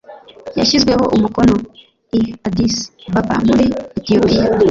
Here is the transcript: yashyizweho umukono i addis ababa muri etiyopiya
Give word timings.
yashyizweho 0.59 1.03
umukono 1.15 1.55
i 2.19 2.21
addis 2.47 2.75
ababa 3.09 3.35
muri 3.47 3.65
etiyopiya 3.97 4.45